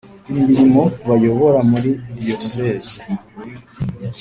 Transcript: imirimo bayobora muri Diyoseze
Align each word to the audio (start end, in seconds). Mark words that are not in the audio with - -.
imirimo 0.31 0.81
bayobora 1.07 1.59
muri 1.71 1.89
Diyoseze 2.21 2.95